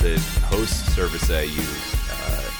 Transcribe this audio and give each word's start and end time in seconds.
the 0.00 0.18
host 0.46 0.94
service 0.94 1.30
I 1.30 1.42
use 1.42 1.94
uh, 2.10 2.50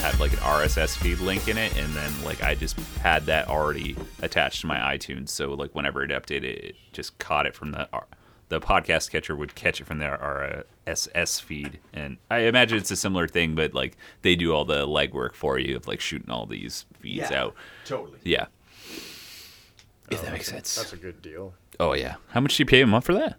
had 0.00 0.18
like 0.18 0.32
an 0.32 0.38
RSS 0.38 0.96
feed 0.96 1.18
link 1.18 1.46
in 1.48 1.58
it, 1.58 1.76
and 1.76 1.92
then 1.94 2.10
like 2.24 2.42
I 2.42 2.54
just 2.54 2.78
had 3.02 3.26
that 3.26 3.48
already 3.48 3.96
attached 4.22 4.62
to 4.62 4.66
my 4.66 4.78
iTunes. 4.96 5.28
So 5.28 5.52
like 5.54 5.74
whenever 5.74 6.02
it 6.02 6.10
updated, 6.10 6.44
it 6.44 6.76
just 6.92 7.18
caught 7.18 7.46
it 7.46 7.54
from 7.54 7.72
the 7.72 7.88
R- 7.92 8.06
the 8.48 8.60
podcast 8.60 9.10
catcher 9.10 9.34
would 9.34 9.54
catch 9.56 9.80
it 9.80 9.84
from 9.84 9.98
the 9.98 10.04
RSS 10.86 11.40
feed, 11.40 11.80
and 11.92 12.16
I 12.30 12.40
imagine 12.40 12.78
it's 12.78 12.90
a 12.90 12.96
similar 12.96 13.26
thing, 13.28 13.54
but 13.54 13.74
like 13.74 13.96
they 14.22 14.36
do 14.36 14.52
all 14.54 14.64
the 14.64 14.86
legwork 14.86 15.34
for 15.34 15.58
you 15.58 15.76
of 15.76 15.86
like 15.88 16.00
shooting 16.00 16.30
all 16.30 16.46
these 16.46 16.86
feeds 17.00 17.30
out. 17.30 17.54
Totally. 17.84 18.18
Yeah. 18.24 18.46
If 20.10 20.22
that 20.22 20.32
makes 20.32 20.46
sense. 20.46 20.76
That's 20.76 20.92
a 20.92 20.96
good 20.96 21.20
deal. 21.20 21.54
Oh 21.80 21.92
yeah. 21.92 22.14
How 22.28 22.40
much 22.40 22.56
do 22.56 22.62
you 22.62 22.66
pay 22.66 22.80
a 22.80 22.86
month 22.86 23.04
for 23.04 23.14
that? 23.14 23.36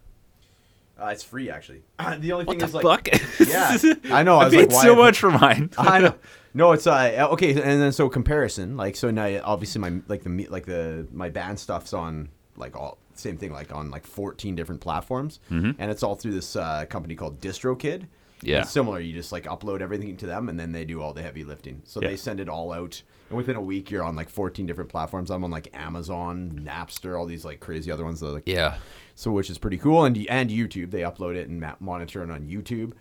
Uh, 0.99 1.07
it's 1.07 1.23
free 1.23 1.49
actually. 1.49 1.83
the 2.19 2.31
only 2.31 2.45
What 2.45 2.47
thing 2.47 2.59
the 2.59 2.65
is 2.65 2.73
like, 2.73 2.83
fuck? 2.83 3.07
yeah, 3.47 3.77
I 4.11 4.23
know. 4.23 4.37
I 4.37 4.41
I 4.41 4.45
was 4.45 4.53
paid 4.53 4.59
like, 4.61 4.71
why 4.71 4.83
so 4.83 4.95
much 4.95 5.19
for 5.19 5.31
mine. 5.31 5.69
I 5.77 5.99
know. 5.99 6.15
No, 6.53 6.71
it's 6.71 6.87
uh 6.87 7.27
okay, 7.33 7.51
and 7.51 7.79
then 7.79 7.91
so 7.91 8.09
comparison, 8.09 8.77
like 8.77 8.95
so 8.95 9.11
now 9.11 9.41
obviously 9.43 9.79
my 9.79 10.01
like 10.07 10.23
the 10.23 10.47
like 10.49 10.65
the 10.65 11.05
my 11.13 11.29
band 11.29 11.59
stuff's 11.59 11.93
on 11.93 12.29
like 12.55 12.75
all 12.75 12.97
same 13.13 13.37
thing 13.37 13.51
like 13.51 13.71
on 13.71 13.91
like 13.91 14.07
14 14.07 14.55
different 14.55 14.81
platforms, 14.81 15.39
and 15.51 15.75
it's 15.79 16.01
all 16.01 16.15
through 16.15 16.31
this 16.31 16.55
uh, 16.55 16.85
company 16.89 17.13
called 17.13 17.39
DistroKid. 17.41 18.07
Yeah. 18.41 18.61
It's 18.61 18.71
similar. 18.71 18.99
You 18.99 19.13
just 19.13 19.31
like 19.31 19.45
upload 19.45 19.81
everything 19.81 20.15
to 20.17 20.25
them, 20.27 20.47
and 20.49 20.59
then 20.59 20.71
they 20.71 20.85
do 20.85 21.01
all 21.01 21.13
the 21.13 21.21
heavy 21.23 21.43
lifting. 21.43 21.81
So 21.85 22.01
Yeah. 22.01 22.09
they 22.09 22.15
send 22.17 22.39
it 22.39 22.47
all 22.49 22.71
out, 22.71 23.01
and 23.29 23.37
within 23.37 23.55
a 23.55 23.61
week 23.61 23.89
you're 23.89 24.03
on 24.03 24.15
like 24.15 24.29
14 24.29 24.65
different 24.65 24.89
platforms. 24.89 25.31
I'm 25.31 25.43
on 25.43 25.51
like 25.51 25.69
Amazon, 25.73 26.61
Napster, 26.63 27.17
all 27.17 27.25
these 27.25 27.43
like 27.45 27.59
crazy 27.59 27.91
other 27.91 28.03
ones. 28.05 28.19
That, 28.19 28.27
like, 28.27 28.43
Yeah. 28.47 28.77
so 29.15 29.31
which 29.31 29.49
is 29.49 29.57
pretty 29.57 29.77
cool 29.77 30.05
and 30.05 30.15
and 30.29 30.49
youtube 30.51 30.91
they 30.91 31.01
upload 31.01 31.35
it 31.35 31.47
and 31.49 31.65
monitor 31.79 32.21
it 32.23 32.29
on 32.29 32.45
youtube 32.47 32.91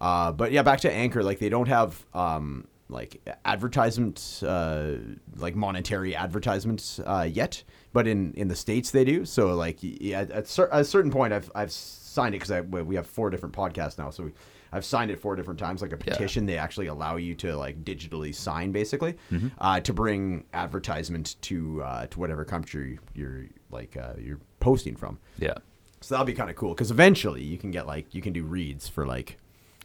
uh, 0.00 0.32
but 0.32 0.50
yeah 0.50 0.62
back 0.62 0.80
to 0.80 0.90
anchor 0.92 1.22
like 1.22 1.38
they 1.38 1.48
don't 1.48 1.68
have 1.68 2.04
um, 2.14 2.66
like 2.88 3.20
advertisement 3.44 4.42
uh, 4.44 4.94
like 5.36 5.54
monetary 5.54 6.16
advertisements 6.16 6.98
uh, 7.06 7.28
yet 7.30 7.62
but 7.92 8.06
in 8.08 8.32
in 8.34 8.48
the 8.48 8.56
states 8.56 8.90
they 8.90 9.04
do 9.04 9.24
so 9.24 9.54
like 9.54 9.78
yeah, 9.80 10.22
at, 10.32 10.48
cer- 10.48 10.68
at 10.72 10.80
a 10.80 10.84
certain 10.84 11.10
point 11.10 11.32
i've 11.32 11.50
i've 11.54 11.70
signed 12.10 12.34
it 12.34 12.40
because 12.42 12.64
we 12.84 12.94
have 12.96 13.06
four 13.06 13.30
different 13.30 13.54
podcasts 13.54 13.96
now 13.98 14.10
so 14.10 14.24
we, 14.24 14.32
I've 14.72 14.84
signed 14.84 15.10
it 15.10 15.20
four 15.20 15.34
different 15.34 15.58
times, 15.58 15.82
like 15.82 15.92
a 15.92 15.96
Yeah. 15.96 16.12
petition. 16.12 16.46
They 16.46 16.56
actually 16.56 16.86
allow 16.86 17.16
you 17.16 17.34
to 17.36 17.56
like 17.56 17.84
digitally 17.84 18.32
sign, 18.32 18.70
basically, 18.70 19.16
Mm-hmm. 19.32 19.48
uh, 19.58 19.80
to 19.80 19.92
bring 19.92 20.44
advertisement 20.54 21.34
to 21.42 21.82
uh, 21.82 22.06
to 22.06 22.20
whatever 22.20 22.44
country 22.44 23.00
you're 23.14 23.46
like 23.72 23.96
uh, 23.96 24.12
you're 24.20 24.38
posting 24.60 24.94
from. 24.94 25.18
Yeah. 25.38 25.54
So 26.02 26.14
that'll 26.14 26.24
be 26.24 26.34
kind 26.34 26.50
of 26.50 26.54
cool 26.54 26.68
because 26.72 26.92
eventually 26.92 27.42
you 27.42 27.58
can 27.58 27.72
get 27.72 27.88
like 27.88 28.14
you 28.14 28.22
can 28.22 28.32
do 28.32 28.44
reads 28.44 28.86
for 28.88 29.04
like 29.06 29.38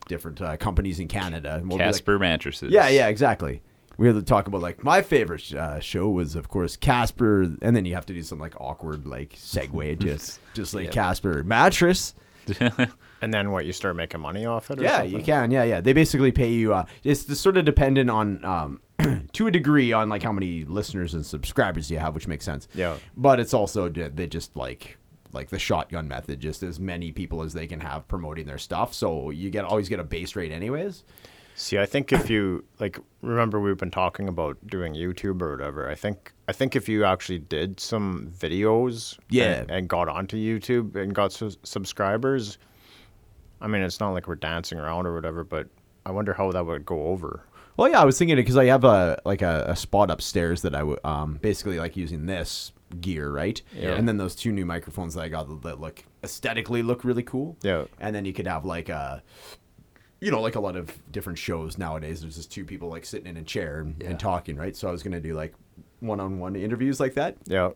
different 0.07 0.39
uh, 0.39 0.55
companies 0.57 0.99
in 0.99 1.07
Canada. 1.07 1.55
And 1.55 1.67
we'll 1.67 1.79
be 1.79 1.83
like- 1.85 1.93
Casper 1.95 2.19
mattresses. 2.19 2.71
yeah, 2.71 2.87
yeah, 2.89 3.08
exactly. 3.08 3.64
We 3.98 4.08
had 4.08 4.16
to 4.16 4.22
talk 4.23 4.48
about 4.48 4.61
like 4.61 4.83
my 4.83 5.02
favorite 5.02 5.54
uh, 5.54 5.80
show 5.80 6.10
was 6.10 6.36
of 6.36 6.50
course 6.50 6.76
Casper, 6.76 7.44
and 7.61 7.76
then 7.76 7.86
you 7.86 7.94
have 7.95 8.06
to 8.08 8.14
do 8.14 8.22
some 8.23 8.39
like 8.39 8.60
awkward 8.60 9.06
like 9.06 9.33
segue 9.36 10.00
to 10.02 10.39
just 10.54 10.73
like 10.73 10.92
Casper 10.92 11.44
mattress. 11.44 12.14
And 13.22 13.33
then 13.33 13.50
what? 13.52 13.66
You 13.66 13.73
start 13.73 13.95
making 13.95 14.20
money 14.20 14.45
off 14.45 14.70
it? 14.70 14.80
Or 14.80 14.83
Yeah, 14.83 14.98
something? 14.98 15.17
you 15.17 15.23
can. 15.23 15.50
Yeah, 15.50 15.64
yeah. 15.64 15.82
They 15.82 15.94
basically 15.94 16.32
pay 16.32 16.52
you. 16.52 16.76
Uh, 16.76 16.86
it's 17.04 17.23
the 17.23 17.36
sort 17.36 17.58
of 17.58 17.66
dependent 17.66 18.10
on, 18.10 18.44
um, 18.45 18.82
to 19.33 19.48
a 19.48 19.52
degree, 19.52 19.94
on 19.94 20.10
like 20.10 20.22
how 20.22 20.32
many 20.33 20.64
listeners 20.66 21.16
and 21.16 21.26
subscribers 21.26 21.89
you 21.89 21.98
have, 21.98 22.14
which 22.14 22.27
makes 22.27 22.45
sense. 22.45 22.67
Yeah. 22.76 22.98
But 23.17 23.39
it's 23.39 23.54
also 23.54 23.89
they 23.89 24.27
just 24.27 24.56
like 24.56 24.98
like 25.32 25.50
the 25.50 25.58
shotgun 25.58 26.08
method, 26.08 26.39
just 26.39 26.62
as 26.62 26.80
many 26.80 27.12
people 27.12 27.42
as 27.42 27.54
they 27.54 27.66
can 27.66 27.80
have 27.80 28.08
promoting 28.08 28.45
their 28.45 28.60
stuff. 28.60 28.94
So 28.94 29.32
you 29.32 29.50
get 29.50 29.66
always 29.66 29.89
get 29.89 30.00
a 30.00 30.04
base 30.04 30.36
rate, 30.36 30.52
anyways. 30.52 31.04
See, 31.58 31.80
I 31.80 31.86
think 31.86 32.11
if 32.11 32.30
you 32.30 32.66
like, 32.80 32.99
remember 33.21 33.60
we've 33.61 33.77
been 33.77 33.89
talking 33.92 34.27
about 34.27 34.58
doing 34.67 34.93
YouTube 34.93 35.42
or 35.42 35.52
whatever. 35.52 35.89
I 35.89 35.95
think 35.95 36.33
I 36.48 36.52
think 36.52 36.76
if 36.76 36.89
you 36.89 37.05
actually 37.05 37.39
did 37.39 37.80
some 37.80 38.32
videos, 38.38 39.17
Yeah. 39.30 39.61
and, 39.61 39.71
and 39.71 39.88
got 39.88 40.10
onto 40.10 40.36
YouTube 40.38 40.95
and 40.95 41.15
got 41.15 41.32
su- 41.32 41.55
subscribers. 41.64 42.58
I 43.61 43.67
mean, 43.67 43.82
it's 43.83 43.99
not 44.02 44.11
like 44.11 44.27
we're 44.27 44.36
dancing 44.36 44.77
around 44.77 45.08
or 45.08 45.14
whatever, 45.15 45.44
but 45.45 45.67
I 46.05 46.11
wonder 46.11 46.33
how 46.33 46.52
that 46.52 46.65
would 46.65 46.86
go 46.86 47.08
over. 47.08 47.45
Well, 47.77 47.89
yeah, 47.89 48.02
I 48.02 48.05
was 48.05 48.17
thinking 48.17 48.38
it 48.38 48.42
because 48.42 48.58
I 48.58 48.65
have 48.65 48.83
a 48.83 49.20
like 49.26 49.42
a, 49.42 49.65
a 49.67 49.76
spot 49.77 50.11
upstairs 50.11 50.61
that 50.64 50.76
I 50.76 50.83
would 50.83 50.99
um 51.05 51.39
basically 51.42 51.80
like 51.80 51.95
using 51.95 52.26
this 52.26 52.73
gear, 52.99 53.32
right? 53.32 53.61
Yeah. 53.73 53.94
And 53.95 54.08
then 54.08 54.17
those 54.17 54.36
two 54.36 54.52
new 54.52 54.65
microphones 54.65 55.14
that 55.15 55.21
I 55.21 55.30
got 55.30 55.61
that 55.64 55.80
look 55.80 56.04
aesthetically 56.23 56.83
look 56.83 57.04
really 57.05 57.23
cool. 57.23 57.58
Yeah. 57.64 57.86
And 57.99 58.14
then 58.15 58.26
you 58.26 58.33
could 58.33 58.48
have 58.48 58.65
like 58.65 58.89
a, 58.89 59.23
you 60.25 60.31
know, 60.31 60.41
like 60.41 60.55
a 60.55 60.59
lot 60.59 60.75
of 60.75 60.91
different 61.11 61.37
shows 61.37 61.77
nowadays. 61.77 62.21
There's 62.21 62.36
just 62.36 62.52
two 62.52 62.65
people 62.65 62.89
like 62.89 63.05
sitting 63.05 63.27
in 63.27 63.37
a 63.37 63.43
chair 63.43 63.81
and, 63.81 63.95
Yeah. 64.02 64.09
and 64.09 64.19
talking, 64.19 64.55
right? 64.55 64.75
So 64.75 64.87
I 64.87 64.91
was 64.91 65.03
gonna 65.03 65.19
do 65.21 65.36
like 65.36 65.53
one-on-one 65.99 66.55
interviews 66.55 66.99
like 66.99 67.13
that, 67.13 67.37
Yeah. 67.45 67.69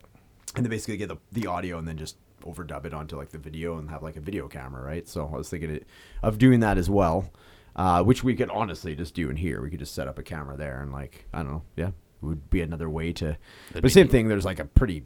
and 0.56 0.66
then 0.66 0.70
basically 0.72 0.98
get 0.98 1.10
the 1.10 1.18
the 1.32 1.46
audio 1.48 1.78
and 1.78 1.88
then 1.88 1.98
just 1.98 2.18
overdub 2.44 2.86
it 2.86 2.94
onto 2.94 3.16
like 3.18 3.30
the 3.30 3.38
video 3.38 3.78
and 3.78 3.90
have 3.90 4.02
like 4.02 4.16
a 4.16 4.20
video 4.22 4.48
camera, 4.48 4.82
right? 4.84 5.08
So 5.08 5.30
I 5.32 5.38
was 5.38 5.50
thinking 5.50 5.70
it, 5.70 5.86
of 6.24 6.38
doing 6.40 6.60
that 6.62 6.78
as 6.80 6.90
well, 6.90 7.30
uh, 7.76 8.02
which 8.04 8.24
we 8.24 8.34
could 8.36 8.50
honestly 8.50 8.96
just 8.96 9.14
do 9.14 9.30
in 9.30 9.36
here. 9.36 9.62
We 9.62 9.70
could 9.70 9.80
just 9.80 9.94
set 9.94 10.08
up 10.08 10.18
a 10.18 10.24
camera 10.24 10.58
there 10.58 10.82
and 10.82 10.92
like 10.92 11.26
I 11.34 11.44
don't 11.44 11.52
know, 11.52 11.64
yeah, 11.76 11.92
would 12.22 12.50
be 12.50 12.62
another 12.62 12.90
way 12.90 13.14
to. 13.14 13.38
but 13.74 13.92
same 13.92 14.06
neat. 14.06 14.12
thing. 14.12 14.28
There's 14.28 14.46
like 14.46 14.60
a 14.60 14.66
pretty, 14.66 15.06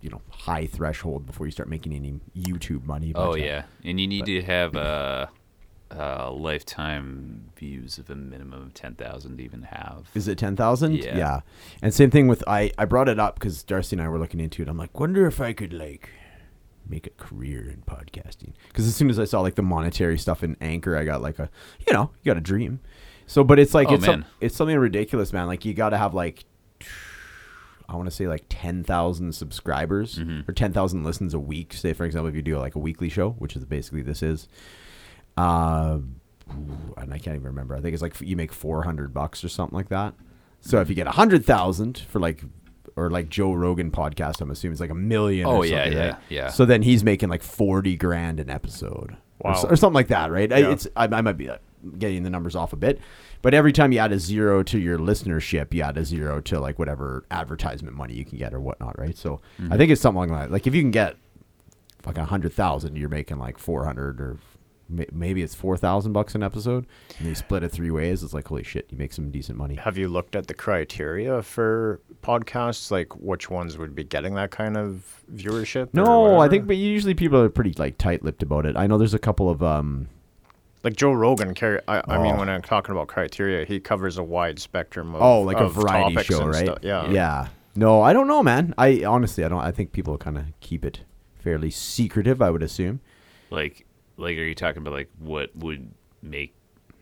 you 0.00 0.10
know, 0.10 0.22
high 0.30 0.66
threshold 0.66 1.24
before 1.26 1.46
you 1.46 1.52
start 1.52 1.68
making 1.68 1.92
any 1.94 2.14
YouTube 2.36 2.84
money. 2.84 3.12
but, 3.12 3.20
Oh 3.28 3.32
uh, 3.32 3.36
yeah, 3.36 3.62
and 3.84 4.00
you 4.00 4.06
need 4.08 4.26
to 4.26 4.42
have 4.42 4.74
uh, 4.74 5.26
uh, 5.96 6.30
lifetime 6.32 7.50
views 7.56 7.98
of 7.98 8.10
a 8.10 8.14
minimum 8.16 8.62
of 8.62 8.74
ten 8.74 8.94
thousand 8.94 9.40
even 9.40 9.62
have. 9.62 10.08
Is 10.14 10.28
it 10.28 10.38
ten 10.38 10.56
thousand? 10.56 10.94
Yeah. 10.96 11.40
And 11.82 11.92
same 11.94 12.10
thing 12.10 12.26
with 12.28 12.42
I. 12.46 12.72
I 12.78 12.84
brought 12.84 13.08
it 13.08 13.18
up 13.20 13.34
because 13.38 13.62
Darcy 13.62 13.96
and 13.96 14.02
I 14.02 14.08
were 14.08 14.18
looking 14.18 14.40
into 14.40 14.62
it. 14.62 14.68
I'm 14.68 14.76
like, 14.76 14.98
wonder 14.98 15.26
if 15.26 15.40
I 15.40 15.52
could 15.52 15.72
like 15.72 16.10
make 16.88 17.06
a 17.06 17.10
career 17.10 17.62
in 17.70 17.82
podcasting. 17.86 18.52
Because 18.68 18.86
as 18.86 18.94
soon 18.94 19.08
as 19.08 19.18
I 19.18 19.24
saw 19.24 19.40
like 19.40 19.54
the 19.54 19.62
monetary 19.62 20.18
stuff 20.18 20.42
in 20.42 20.56
Anchor, 20.60 20.96
I 20.96 21.04
got 21.04 21.22
like 21.22 21.38
a, 21.38 21.48
you 21.86 21.92
know, 21.92 22.10
you 22.22 22.30
got 22.30 22.36
a 22.36 22.42
dream. 22.42 22.80
So, 23.26 23.42
but 23.42 23.58
it's 23.58 23.72
like 23.72 23.88
Oh, 23.88 23.94
it's 23.94 24.04
some- 24.04 24.24
it's 24.40 24.54
something 24.56 24.76
ridiculous, 24.78 25.32
man. 25.32 25.46
Like 25.46 25.64
you 25.64 25.74
got 25.74 25.90
to 25.90 25.98
have 25.98 26.12
like. 26.14 26.44
I 27.86 27.96
want 27.96 28.06
to 28.06 28.10
say 28.10 28.26
like 28.26 28.44
10,000 28.48 29.34
subscribers 29.34 30.18
Mm-hmm. 30.18 30.48
or 30.50 30.54
10,000 30.54 31.04
listens 31.04 31.34
a 31.34 31.38
week. 31.38 31.74
Say, 31.74 31.92
for 31.92 32.04
example, 32.06 32.28
if 32.28 32.34
you 32.34 32.40
do 32.42 32.58
like 32.58 32.74
a 32.74 32.78
weekly 32.78 33.10
show, 33.10 33.30
which 33.32 33.56
is 33.56 33.64
basically 33.64 34.02
this 34.02 34.22
is. 34.22 34.48
Uh, 35.36 35.98
and 36.96 37.12
I 37.12 37.18
can't 37.18 37.34
even 37.36 37.42
remember. 37.44 37.74
I 37.74 37.80
think 37.80 37.94
it's 37.94 38.02
like 38.02 38.20
you 38.20 38.36
make 38.36 38.52
400 38.52 39.12
bucks 39.12 39.42
or 39.44 39.48
something 39.48 39.76
like 39.76 39.88
that. 39.88 40.14
So 40.60 40.80
if 40.80 40.88
you 40.88 40.94
get 40.94 41.06
100,000 41.06 41.98
for 42.08 42.20
like, 42.20 42.42
or 42.96 43.10
like 43.10 43.28
Joe 43.28 43.52
Rogan 43.52 43.90
podcast, 43.90 44.40
I'm 44.40 44.50
assuming 44.50 44.72
it's 44.72 44.80
like 44.80 44.90
a 44.90 44.94
million. 44.94 45.46
Oh, 45.46 45.56
or 45.58 45.66
yeah, 45.66 45.82
something, 45.84 45.92
yeah, 45.98 46.06
right? 46.10 46.16
yeah. 46.28 46.48
So 46.50 46.64
then 46.64 46.82
he's 46.82 47.02
making 47.04 47.28
like 47.28 47.42
40 47.42 47.96
grand 47.96 48.40
an 48.40 48.50
episode. 48.50 49.16
Or, 49.40 49.50
Wow. 49.50 49.54
so- 49.56 49.68
or 49.68 49.76
something 49.76 49.94
like 49.94 50.08
that, 50.08 50.30
right? 50.30 50.50
I- 50.52 50.58
Yeah. 50.58 50.70
It's 50.70 50.86
I, 50.96 51.04
I 51.04 51.20
might 51.20 51.36
be 51.36 51.48
uh, 51.50 51.56
getting 51.98 52.22
the 52.22 52.30
numbers 52.30 52.54
off 52.56 52.72
a 52.72 52.76
bit, 52.76 53.00
but 53.42 53.52
every 53.52 53.72
time 53.72 53.90
you 53.92 53.98
add 53.98 54.12
a 54.12 54.18
zero 54.18 54.62
to 54.62 54.78
your 54.78 54.98
listenership, 54.98 55.74
you 55.74 55.82
add 55.82 55.98
a 55.98 56.04
zero 56.04 56.40
to 56.42 56.60
like 56.60 56.78
whatever 56.78 57.24
advertisement 57.30 57.94
money 57.96 58.14
you 58.14 58.24
can 58.24 58.38
get 58.38 58.54
or 58.54 58.60
whatnot, 58.60 58.98
right? 58.98 59.16
So 59.18 59.40
Mm-hmm. 59.60 59.72
I 59.72 59.76
think 59.76 59.90
it's 59.90 60.00
something 60.00 60.30
like 60.30 60.40
that. 60.40 60.50
Like 60.52 60.66
if 60.66 60.74
you 60.74 60.80
can 60.82 60.92
get 60.92 61.16
like 62.06 62.16
a 62.16 62.24
hundred 62.24 62.52
thousand, 62.52 62.96
you're 62.96 63.08
making 63.10 63.38
like 63.38 63.58
four 63.58 63.84
hundred 63.84 64.20
or 64.20 64.34
ma- 64.34 64.38
maybe 64.88 65.42
it's 65.42 65.54
four 65.54 65.76
thousand 65.76 66.12
bucks 66.12 66.34
an 66.34 66.42
episode, 66.42 66.86
and 67.18 67.28
you 67.28 67.34
split 67.34 67.62
it 67.62 67.70
three 67.70 67.90
ways. 67.90 68.22
It's 68.22 68.34
like 68.34 68.46
holy 68.48 68.62
shit, 68.64 68.86
you 68.90 68.98
make 68.98 69.12
some 69.12 69.30
decent 69.30 69.58
money. 69.58 69.76
Have 69.76 69.96
you 69.98 70.08
looked 70.08 70.36
at 70.36 70.46
the 70.46 70.54
criteria 70.54 71.42
for 71.42 72.00
podcasts? 72.22 72.90
Like 72.90 73.14
which 73.16 73.50
ones 73.50 73.78
would 73.78 73.94
be 73.94 74.04
getting 74.04 74.34
that 74.34 74.50
kind 74.50 74.76
of 74.76 75.22
viewership? 75.32 75.88
No, 75.92 76.38
I 76.40 76.48
think, 76.48 76.66
but 76.66 76.76
usually 76.76 77.14
people 77.14 77.40
are 77.40 77.48
pretty 77.48 77.74
like 77.78 77.98
tight-lipped 77.98 78.42
about 78.42 78.66
it. 78.66 78.76
I 78.76 78.86
know 78.86 78.98
there's 78.98 79.14
a 79.14 79.18
couple 79.18 79.48
of 79.50 79.62
um, 79.62 80.08
like 80.82 80.96
Joe 80.96 81.12
Rogan. 81.12 81.54
Carry, 81.54 81.80
I, 81.88 82.02
I 82.06 82.22
mean, 82.22 82.34
Oh. 82.34 82.38
when 82.38 82.48
I'm 82.50 82.62
talking 82.62 82.92
about 82.92 83.08
criteria, 83.08 83.64
he 83.64 83.80
covers 83.80 84.18
a 84.18 84.22
wide 84.22 84.58
spectrum 84.58 85.14
of 85.14 85.22
oh, 85.22 85.40
like 85.42 85.56
a 85.58 85.68
variety 85.68 86.22
show, 86.22 86.46
right? 86.46 86.66
stuff. 86.66 86.78
Yeah, 86.82 87.10
yeah. 87.10 87.48
No, 87.76 88.02
I 88.02 88.12
don't 88.12 88.28
know, 88.28 88.42
man. 88.42 88.72
I 88.78 89.02
honestly, 89.04 89.44
I 89.44 89.48
don't. 89.48 89.60
I 89.62 89.72
think 89.72 89.92
people 89.92 90.16
kind 90.18 90.38
of 90.38 90.44
keep 90.60 90.84
it 90.84 91.00
fairly 91.40 91.70
secretive. 91.70 92.40
I 92.40 92.50
would 92.50 92.62
assume. 92.62 93.00
Like, 93.50 93.84
like, 94.16 94.36
are 94.36 94.44
you 94.44 94.54
talking 94.54 94.82
about 94.82 94.94
like 94.94 95.10
what 95.18 95.54
would 95.56 95.90
make 96.22 96.54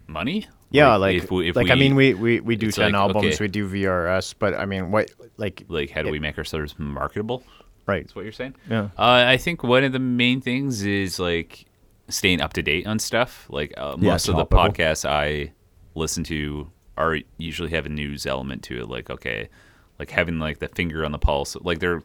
money? 0.07 0.47
Yeah, 0.71 0.97
like, 0.97 1.17
if 1.17 1.31
we, 1.31 1.51
if 1.51 1.57
like 1.57 1.71
I 1.71 1.75
mean, 1.75 1.95
we 1.95 2.15
we, 2.15 2.41
we 2.41 2.57
do 2.57 2.71
ten 2.71 2.93
like, 2.93 2.95
albums, 2.95 3.35
okay. 3.35 3.45
we 3.45 3.49
do 3.49 3.69
VRS, 3.69 4.35
but 4.39 4.55
I 4.55 4.65
mean, 4.65 4.91
what 4.91 5.11
like 5.37 5.65
like 5.69 5.91
how 5.91 6.03
do 6.03 6.11
we 6.11 6.19
make 6.19 6.39
ourselves 6.39 6.75
marketable? 6.79 7.43
Right. 7.87 8.05
That's 8.05 8.15
what 8.15 8.25
you're 8.25 8.33
saying. 8.33 8.55
Yeah. 8.71 8.91
Uh, 8.97 9.25
I 9.27 9.37
think 9.37 9.63
one 9.63 9.85
of 9.85 9.93
the 9.93 9.99
main 9.99 10.41
things 10.41 10.83
is 10.85 11.19
like 11.19 11.67
staying 12.09 12.41
up 12.41 12.53
to 12.55 12.63
date 12.63 12.87
on 12.87 12.99
stuff. 12.99 13.47
Like 13.49 13.75
uh, 13.77 13.97
Yeah, 13.99 14.13
most 14.13 14.29
of 14.29 14.37
the 14.37 14.47
podcasts 14.47 15.09
I 15.09 15.53
listen 15.95 16.25
to 16.25 16.71
are 16.97 17.19
usually 17.39 17.71
have 17.71 17.87
a 17.87 17.89
news 17.89 18.27
element 18.27 18.63
to 18.65 18.81
it. 18.81 18.89
Like 18.89 19.11
okay, 19.11 19.49
like 19.99 20.11
having 20.11 20.39
like 20.39 20.59
the 20.59 20.69
finger 20.69 21.05
on 21.05 21.13
the 21.13 21.19
pulse. 21.19 21.57
Like 21.57 21.81
they're 21.81 22.03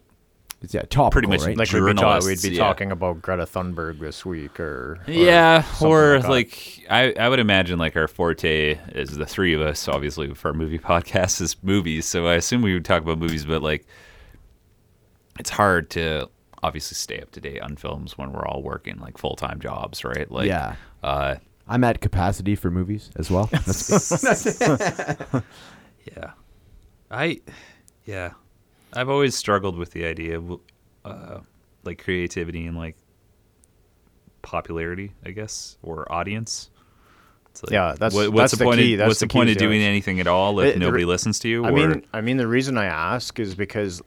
It's 0.62 0.74
yeah, 0.74 0.82
topical, 0.82 1.12
Pretty 1.12 1.28
much 1.28 1.42
right? 1.42 1.56
Like 1.56 1.72
we'd 1.72 1.86
be, 1.86 1.94
ta- 1.94 2.20
we'd 2.26 2.42
be 2.42 2.50
yeah. 2.50 2.58
talking 2.58 2.92
about 2.92 3.22
Greta 3.22 3.44
Thunberg 3.46 4.00
this 4.00 4.26
week, 4.26 4.60
or, 4.60 5.00
or 5.08 5.12
yeah, 5.12 5.64
or 5.82 6.20
that. 6.20 6.30
like 6.30 6.84
I, 6.90 7.14
I 7.14 7.30
would 7.30 7.40
imagine 7.40 7.78
like 7.78 7.96
our 7.96 8.08
forte 8.08 8.80
is 8.94 9.16
the 9.16 9.26
three 9.28 9.54
of 9.54 9.62
us, 9.62 9.88
obviously 9.88 10.34
for 10.34 10.48
our 10.48 10.54
movie 10.56 10.80
podcast 10.94 11.42
is 11.42 11.56
movies. 11.62 12.06
So 12.08 12.26
I 12.26 12.34
assume 12.36 12.64
we 12.64 12.74
would 12.74 12.86
talk 12.86 13.04
about 13.04 13.20
movies, 13.20 13.46
but 13.46 13.62
like 13.62 13.86
it's 15.40 15.52
hard 15.52 15.92
to 15.92 16.28
obviously 16.64 16.96
stay 16.96 17.20
up 17.22 17.30
to 17.32 17.40
date 17.40 17.62
on 17.62 17.76
films 17.76 18.18
when 18.18 18.34
we're 18.34 18.48
all 18.48 18.64
working 18.64 18.98
like 18.98 19.20
full 19.20 19.36
time 19.36 19.60
jobs, 19.60 20.04
right? 20.04 20.30
Like 20.32 20.48
Yeah. 20.48 20.76
uh 21.04 21.36
I'm 21.68 21.84
at 21.84 22.02
capacity 22.02 22.56
for 22.56 22.72
movies 22.72 23.12
as 23.16 23.30
well. 23.30 23.46
That's 23.52 24.60
yeah. 26.06 26.32
I 27.12 27.42
yeah. 28.06 28.32
I've 28.94 29.10
always 29.10 29.36
struggled 29.36 29.78
with 29.78 29.92
the 29.92 30.06
idea 30.06 30.38
of 30.38 30.60
uh 31.06 31.40
like 31.84 32.04
creativity 32.04 32.66
and 32.66 32.78
like 32.78 32.96
popularity, 34.42 35.14
I 35.26 35.32
guess, 35.32 35.78
or 35.84 36.10
audience. 36.12 36.70
Like, 37.64 37.72
Yeah, 37.72 37.94
that's- 37.94 38.14
what- 38.14 38.30
what's 38.32 38.52
that's 38.52 38.52
the 38.52 38.58
the 38.60 38.64
point? 38.66 38.80
key, 38.80 38.94
Of, 38.94 38.98
that's 39.00 39.08
what's 39.08 39.20
the, 39.20 39.26
the 39.26 39.34
point 39.34 39.50
of 39.50 39.58
doing 39.58 39.82
anything 39.82 40.20
at 40.20 40.28
all 40.28 40.60
if 40.60 40.76
It- 40.76 40.80
nobody 40.80 41.04
the- 41.04 41.10
listens 41.10 41.40
to 41.40 41.50
you? 41.50 41.66
I 41.66 41.70
or, 41.70 41.74
mean, 41.74 42.06
I 42.14 42.22
mean, 42.22 42.38
the 42.38 42.48
reason 42.48 42.78
I 42.78 42.86
ask 42.86 43.40
is 43.40 43.56
because 43.56 44.02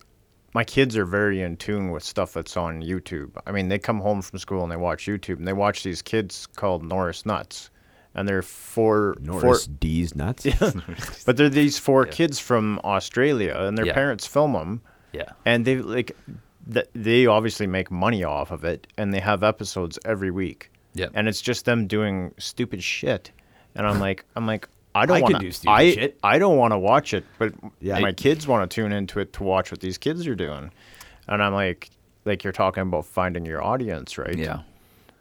my 0.54 0.62
kids 0.62 0.96
are 0.96 1.04
very 1.04 1.42
in 1.42 1.56
tune 1.56 1.90
with 1.90 2.04
stuff 2.04 2.32
that's 2.32 2.56
on 2.56 2.80
YouTube. 2.82 3.30
I 3.46 3.50
mean, 3.52 3.68
they 3.68 3.78
come 3.78 4.00
home 4.00 4.22
from 4.22 4.38
school 4.38 4.62
and 4.62 4.70
they 4.70 4.76
watch 4.76 5.06
YouTube, 5.06 5.38
and 5.38 5.48
they 5.48 5.52
watch 5.52 5.82
these 5.82 6.00
kids 6.00 6.46
called 6.46 6.84
Norris 6.84 7.26
Nuts, 7.26 7.70
and 8.14 8.28
they're 8.28 8.42
four, 8.42 9.16
four 9.24 9.58
D's 9.78 10.14
nuts. 10.14 10.46
but 11.26 11.36
they're 11.36 11.48
these 11.48 11.78
four 11.78 12.04
kids 12.06 12.38
from 12.38 12.80
Australia, 12.84 13.54
and 13.58 13.76
their 13.78 13.86
Yeah. 13.86 13.94
parents 13.94 14.26
film 14.26 14.52
them, 14.54 14.80
yeah, 15.12 15.30
and 15.44 15.64
they 15.64 15.76
like, 15.78 16.16
th- 16.72 16.88
they 16.94 17.26
obviously 17.26 17.66
make 17.66 17.90
money 17.90 18.24
off 18.24 18.50
of 18.50 18.64
it, 18.64 18.86
and 18.98 19.12
they 19.14 19.20
have 19.20 19.42
episodes 19.42 19.98
every 20.04 20.30
week. 20.30 20.70
Yep. 20.94 21.12
and 21.14 21.28
it's 21.28 21.40
just 21.40 21.66
them 21.66 21.86
doing 21.86 22.34
stupid 22.38 22.82
shit, 22.82 23.30
and 23.76 23.86
I'm 23.86 24.00
like, 24.00 24.24
I'm 24.36 24.46
like. 24.46 24.68
I 24.92 25.06
don't 25.06 25.20
want 25.20 25.34
to 25.36 25.40
do 25.40 25.52
stupid 25.52 25.70
I, 25.72 25.90
shit. 25.92 26.18
I 26.24 26.38
don't 26.40 26.56
want 26.56 26.72
to 26.72 26.78
watch 26.78 27.14
it, 27.14 27.24
but 27.38 27.52
Yeah. 27.78 28.00
my 28.00 28.08
I- 28.08 28.12
kids 28.12 28.48
want 28.48 28.68
to 28.68 28.74
tune 28.74 28.90
into 28.90 29.20
it 29.20 29.32
to 29.34 29.44
watch 29.44 29.70
what 29.70 29.78
these 29.80 29.98
kids 29.98 30.26
are 30.26 30.34
doing. 30.34 30.72
And 31.28 31.40
I'm 31.40 31.52
like, 31.54 31.90
like 32.24 32.42
you're 32.42 32.52
talking 32.52 32.82
about 32.82 33.06
finding 33.06 33.46
your 33.46 33.62
audience, 33.62 34.18
right? 34.18 34.36
yeah. 34.36 34.62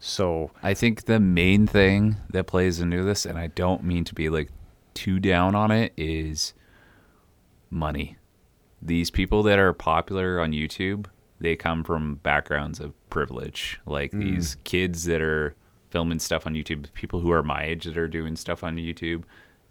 So 0.00 0.50
I 0.62 0.72
think 0.72 1.04
the 1.04 1.20
main 1.20 1.66
thing 1.66 2.16
that 2.30 2.46
plays 2.46 2.80
into 2.80 3.04
this, 3.04 3.26
and 3.26 3.38
I 3.38 3.48
don't 3.48 3.84
mean 3.84 4.04
to 4.04 4.14
be 4.14 4.30
like 4.30 4.48
too 4.94 5.20
down 5.20 5.54
on 5.54 5.70
it, 5.70 5.92
is 5.96 6.54
money. 7.68 8.16
These 8.80 9.10
people 9.10 9.42
that 9.42 9.58
are 9.58 9.74
popular 9.74 10.40
on 10.40 10.52
YouTube, 10.52 11.04
they 11.38 11.54
come 11.54 11.84
from 11.84 12.14
backgrounds 12.16 12.80
of 12.80 12.94
privilege. 13.10 13.78
Like 13.84 14.12
mm. 14.12 14.20
these 14.20 14.56
kids 14.64 15.04
that 15.04 15.20
are 15.20 15.54
filming 15.90 16.18
stuff 16.18 16.46
on 16.46 16.54
YouTube, 16.54 16.90
people 16.94 17.20
who 17.20 17.30
are 17.30 17.42
my 17.42 17.64
age 17.64 17.84
that 17.84 17.98
are 17.98 18.08
doing 18.08 18.36
stuff 18.36 18.64
on 18.64 18.76
YouTube, 18.76 19.24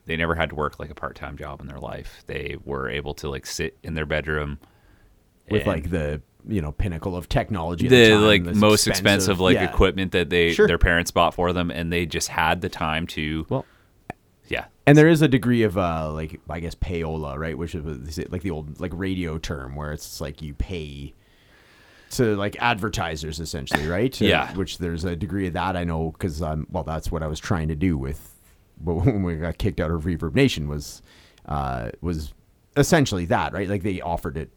they 0.05 0.15
never 0.15 0.35
had 0.35 0.49
to 0.49 0.55
work 0.55 0.79
like 0.79 0.91
a 0.91 0.95
part 0.95 1.15
time 1.15 1.37
job 1.37 1.59
in 1.59 1.65
their 1.65 1.79
life. 1.79 2.23
They 2.27 2.55
were 2.65 2.87
able 2.87 3.15
to 3.15 3.29
like 3.29 3.47
sit 3.47 3.79
in 3.81 3.95
their 3.95 4.05
bedroom 4.05 4.59
with 5.49 5.65
like 5.65 5.89
the 5.89 6.21
you 6.47 6.62
know 6.62 6.71
pinnacle 6.71 7.15
of 7.15 7.27
technology. 7.30 7.88
The, 7.88 8.03
the 8.06 8.09
time, 8.12 8.21
like 8.24 8.44
most 8.56 8.88
expensive, 8.88 9.39
like 9.39 9.56
yeah. 9.56 9.69
equipment 9.69 10.12
that 10.13 10.30
they 10.30 10.53
Sure. 10.53 10.68
their 10.68 10.77
parents 10.77 11.12
bought 11.12 11.33
for 11.33 11.51
them 11.53 11.69
and 11.71 11.91
they 11.91 12.06
just 12.06 12.30
had 12.30 12.62
the 12.62 12.69
time 12.69 13.06
to 13.07 13.45
Well, 13.50 13.65
yeah 14.47 14.65
and 14.88 14.97
there 14.97 15.07
is 15.07 15.21
a 15.21 15.27
degree 15.27 15.63
of 15.63 15.77
uh 15.77 16.12
like 16.13 16.39
I 16.50 16.59
guess 16.59 16.75
payola, 16.75 17.38
right? 17.38 17.57
Which 17.57 17.75
is 17.75 18.18
like 18.31 18.41
the 18.41 18.51
old 18.51 18.80
like 18.80 18.91
radio 18.95 19.38
term 19.38 19.75
where 19.75 19.91
it's 19.91 20.19
like 20.21 20.41
you 20.41 20.53
pay 20.53 21.13
to 22.12 22.36
like 22.36 22.56
advertisers 22.59 23.39
essentially, 23.39 23.85
right? 23.85 24.15
Uh, 24.21 24.25
Yeah. 24.25 24.53
which 24.56 24.77
there's 24.80 25.06
a 25.06 25.15
degree 25.15 25.45
of 25.47 25.53
that 25.53 25.75
I 25.75 25.83
know 25.83 26.12
because 26.12 26.42
um 26.42 26.65
well 26.71 26.83
that's 26.83 27.12
what 27.12 27.21
I 27.21 27.27
was 27.27 27.39
trying 27.39 27.68
to 27.68 27.75
do 27.75 27.97
with 27.97 28.35
when 28.83 29.24
we 29.24 29.35
got 29.35 29.57
kicked 29.57 29.80
out 29.81 29.92
of 29.92 30.03
Reverb 30.06 30.33
Nation 30.35 30.68
was 30.69 31.01
uh 31.47 31.89
was 32.01 32.33
essentially 32.77 33.25
that, 33.25 33.51
right? 33.53 33.68
Like 33.68 33.83
they 33.83 34.00
offered 34.01 34.38
it 34.38 34.50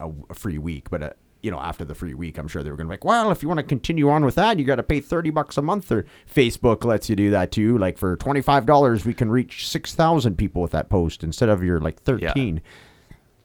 a, 0.00 0.10
a 0.30 0.34
free 0.34 0.58
week, 0.58 0.90
but 0.90 1.02
uh, 1.02 1.10
you 1.42 1.50
know, 1.50 1.58
after 1.60 1.84
the 1.84 1.94
free 1.94 2.14
week, 2.14 2.38
I'm 2.38 2.48
sure 2.48 2.62
they 2.62 2.70
were 2.70 2.76
going 2.76 2.86
to 2.86 2.90
be 2.90 2.94
like, 2.94 3.04
well, 3.04 3.30
if 3.30 3.42
you 3.42 3.48
want 3.48 3.58
to 3.58 3.64
continue 3.64 4.08
on 4.08 4.24
with 4.24 4.34
that, 4.36 4.58
you 4.58 4.64
got 4.64 4.76
to 4.76 4.82
pay 4.82 5.00
30 5.00 5.28
bucks 5.30 5.58
a 5.58 5.62
month. 5.62 5.92
Or 5.92 6.06
Facebook 6.32 6.84
lets 6.86 7.10
you 7.10 7.16
do 7.16 7.30
that 7.32 7.52
too. 7.52 7.76
Like 7.76 7.98
for 7.98 8.16
$25, 8.16 9.04
we 9.04 9.12
can 9.12 9.30
reach 9.30 9.68
6,000 9.68 10.36
people 10.38 10.62
with 10.62 10.70
that 10.70 10.88
post 10.88 11.22
instead 11.22 11.50
of 11.50 11.62
your 11.62 11.80
like 11.80 12.00
13. 12.02 12.62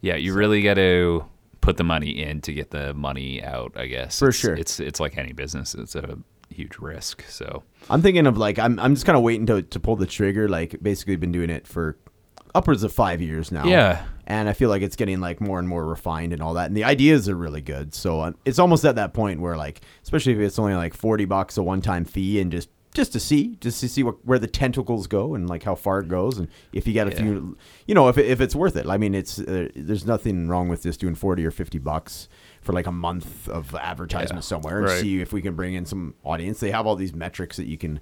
yeah 0.02 0.16
you 0.16 0.34
really 0.34 0.62
got 0.62 0.76
to 0.76 1.26
put 1.60 1.76
the 1.76 1.84
money 1.84 2.22
in 2.24 2.40
to 2.40 2.54
get 2.54 2.72
the 2.72 2.94
money 2.94 3.44
out 3.44 3.74
i 3.76 3.86
guess 3.86 4.18
For 4.18 4.30
It's- 4.30 4.40
sure. 4.40 4.54
it's 4.56 4.80
it's 4.80 5.02
like 5.02 5.18
any 5.18 5.34
business 5.34 5.76
it's 5.76 5.94
a 5.94 6.18
huge 6.50 6.78
risk 6.78 7.24
so 7.28 7.64
I'm 7.90 8.02
thinking 8.02 8.26
of 8.28 8.38
like, 8.38 8.58
I'm, 8.60 8.80
I'm 8.80 8.94
just 8.96 9.06
kind 9.06 9.18
of 9.18 9.24
waiting 9.24 9.46
to, 9.48 9.62
to 9.62 9.80
pull 9.80 9.96
the 9.98 10.06
trigger. 10.06 10.48
Like 10.48 10.82
basically 10.82 11.16
been 11.18 11.32
doing 11.32 11.50
it 11.50 11.68
for 11.68 11.98
upwards 12.56 12.84
of 12.84 12.92
five 12.94 13.22
years 13.22 13.52
now. 13.52 13.66
Yeah. 13.66 14.04
And 14.30 14.48
I 14.48 14.54
feel 14.54 14.70
like 14.70 14.84
it's 14.84 14.96
getting 14.96 15.20
like 15.20 15.42
more 15.42 15.58
and 15.58 15.68
more 15.68 15.84
refined 15.86 16.34
and 16.34 16.42
all 16.42 16.54
that. 16.54 16.68
And 16.68 16.78
the 16.78 16.84
ideas 16.84 17.28
are 17.28 17.36
really 17.36 17.62
good. 17.62 17.96
So 17.96 18.22
uh, 18.22 18.32
it's 18.46 18.60
almost 18.60 18.86
at 18.86 18.96
that 18.96 19.12
point 19.14 19.42
where 19.42 19.58
like, 19.58 19.82
especially 20.04 20.34
if 20.34 20.40
it's 20.40 20.60
only 20.60 20.76
like 20.76 20.94
40 20.94 21.26
bucks 21.26 21.58
a 21.58 21.64
one 21.64 21.82
time 21.82 22.06
fee 22.06 22.40
and 22.40 22.52
just, 22.52 22.70
just 22.94 23.12
to 23.14 23.20
see, 23.20 23.56
just 23.60 23.80
to 23.82 23.90
see 23.90 24.04
what, 24.04 24.24
where 24.26 24.38
the 24.38 24.46
tentacles 24.48 25.08
go 25.08 25.34
and 25.34 25.50
like 25.50 25.64
how 25.64 25.74
far 25.74 26.00
it 26.00 26.08
goes. 26.10 26.38
And 26.38 26.48
if 26.74 26.86
you 26.86 26.94
get 26.94 27.08
a 27.08 27.12
Yeah. 27.12 27.18
few, 27.18 27.58
you 27.88 27.96
know, 27.96 28.08
if, 28.08 28.20
it, 28.20 28.28
if 28.28 28.40
it's 28.40 28.56
worth 28.56 28.76
it. 28.76 28.88
I 28.88 28.98
mean, 28.98 29.16
it's, 29.16 29.40
uh, 29.40 29.70
there's 29.76 30.06
nothing 30.06 30.48
wrong 30.48 30.68
with 30.70 30.84
just 30.84 31.00
doing 31.00 31.16
40 31.16 31.44
or 31.44 31.52
50 31.52 31.80
bucks 31.80 32.30
for 32.62 32.74
like 32.74 32.86
a 32.86 32.92
month 32.92 33.50
of 33.50 33.74
advertisement 33.74 34.44
Yeah. 34.44 34.48
somewhere 34.48 34.78
and 34.78 34.86
Right. 34.88 35.02
see 35.02 35.22
if 35.22 35.34
we 35.34 35.42
can 35.42 35.56
bring 35.56 35.74
in 35.74 35.88
some 35.88 36.14
audience. 36.24 36.60
They 36.60 36.70
have 36.72 36.86
all 36.86 36.96
these 36.96 37.14
metrics 37.16 37.58
that 37.58 37.66
you 37.66 37.80
can, 37.80 38.00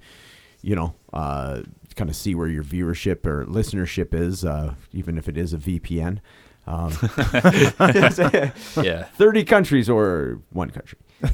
you 0.67 0.75
know, 0.75 0.93
uh, 1.13 1.61
kind 1.95 2.09
of 2.09 2.15
see 2.15 2.35
where 2.35 2.49
your 2.49 2.61
viewership 2.63 3.25
or 3.25 3.45
listenership 3.45 4.13
is, 4.13 4.43
uh, 4.43 4.73
even 4.91 5.17
if 5.17 5.29
it 5.29 5.37
is 5.37 5.53
a 5.53 5.57
VPN. 5.57 6.19
Um, 6.67 6.91
yeah 8.83 9.03
30 9.13 9.45
countries 9.45 9.89
or 9.89 10.41
one 10.51 10.69
country. 10.69 10.99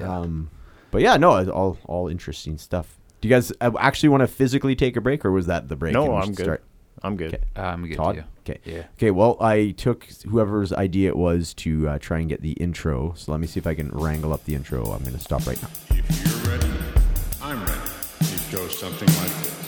Um, 0.00 0.48
but 0.92 1.02
yeah, 1.02 1.16
no, 1.16 1.50
all 1.50 1.76
all 1.86 2.06
interesting 2.06 2.56
stuff. 2.56 3.00
Do 3.20 3.26
you 3.26 3.34
guys 3.34 3.50
uh, 3.60 3.72
actually 3.80 4.10
want 4.10 4.20
to 4.20 4.28
physically 4.28 4.76
take 4.76 4.96
a 4.96 5.00
break, 5.00 5.24
or 5.24 5.32
was 5.32 5.46
that 5.46 5.66
the 5.66 5.74
break? 5.74 5.92
no, 5.92 6.14
I'm 6.14 6.32
good. 6.34 6.44
start? 6.44 6.64
I'm 7.02 7.16
good. 7.16 7.34
Okay. 7.34 7.44
i'm 7.56 7.84
good 7.84 7.96
Todd? 7.96 8.24
Okay. 8.48 8.60
yeah 8.64 8.84
Okay. 8.96 9.10
Well, 9.10 9.36
I 9.40 9.70
took 9.72 10.06
whoever's 10.28 10.72
idea 10.72 11.08
it 11.08 11.16
was 11.16 11.52
to 11.54 11.88
uh, 11.88 11.98
try 11.98 12.20
and 12.20 12.28
get 12.28 12.42
the 12.42 12.52
intro. 12.52 13.12
So 13.16 13.32
let 13.32 13.40
me 13.40 13.48
see 13.48 13.58
if 13.58 13.66
I 13.66 13.74
can 13.74 13.90
wrangle 13.90 14.32
up 14.32 14.44
the 14.44 14.54
intro. 14.54 14.84
I'm 14.84 15.00
going 15.00 15.14
to 15.14 15.18
stop 15.18 15.44
right 15.48 15.60
now. 15.60 15.70
If 15.90 16.24
you're 16.24 16.54
ready, 16.54 16.72
I'm 17.42 17.64
ready 17.64 17.87
goes 18.50 18.78
something 18.78 19.08
like 19.08 19.42
this. 19.42 19.58